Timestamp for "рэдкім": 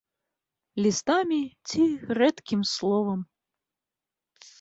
2.21-2.61